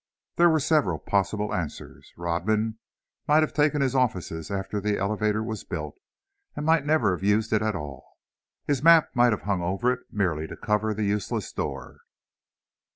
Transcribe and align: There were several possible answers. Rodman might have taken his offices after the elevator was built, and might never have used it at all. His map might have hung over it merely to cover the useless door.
There 0.37 0.49
were 0.49 0.59
several 0.59 0.97
possible 0.97 1.53
answers. 1.53 2.11
Rodman 2.17 2.79
might 3.27 3.43
have 3.43 3.53
taken 3.53 3.81
his 3.81 3.93
offices 3.93 4.49
after 4.49 4.81
the 4.81 4.97
elevator 4.97 5.43
was 5.43 5.63
built, 5.63 5.93
and 6.55 6.65
might 6.65 6.87
never 6.87 7.11
have 7.15 7.23
used 7.23 7.53
it 7.53 7.61
at 7.61 7.75
all. 7.75 8.17
His 8.65 8.81
map 8.81 9.11
might 9.13 9.31
have 9.31 9.43
hung 9.43 9.61
over 9.61 9.93
it 9.93 9.99
merely 10.09 10.47
to 10.47 10.57
cover 10.57 10.95
the 10.95 11.05
useless 11.05 11.53
door. 11.53 11.99